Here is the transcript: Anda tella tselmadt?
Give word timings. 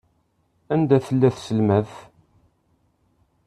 Anda 0.73 0.97
tella 1.05 1.29
tselmadt? 1.35 1.93